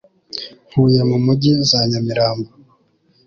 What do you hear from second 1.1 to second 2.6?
mujyi za nyamirambo